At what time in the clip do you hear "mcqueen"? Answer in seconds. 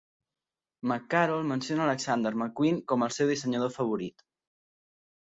2.41-2.79